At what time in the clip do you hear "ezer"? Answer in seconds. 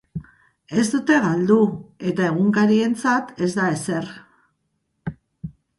3.79-4.13